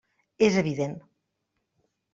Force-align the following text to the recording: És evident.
És 0.47 0.57
evident. 0.63 0.97